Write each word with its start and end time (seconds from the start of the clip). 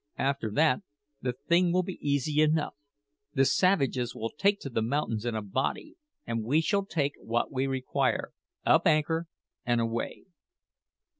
After 0.17 0.49
that 0.53 0.81
the 1.21 1.33
thing 1.47 1.71
will 1.71 1.83
be 1.83 1.99
easy 2.01 2.41
enough. 2.41 2.73
The 3.35 3.45
savages 3.45 4.15
will 4.15 4.31
take 4.35 4.59
to 4.61 4.69
the 4.71 4.81
mountains 4.81 5.25
in 5.25 5.35
a 5.35 5.43
body, 5.43 5.95
and 6.25 6.43
we 6.43 6.59
shall 6.59 6.87
take 6.87 7.13
what 7.21 7.51
we 7.51 7.67
require, 7.67 8.31
up 8.65 8.87
anchor, 8.87 9.27
and 9.63 9.79
away." 9.79 10.23